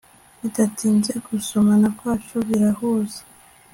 bidatinze, 0.39 1.11
gusomana 1.27 1.87
kwacu 1.97 2.35
birahuza 2.47 3.19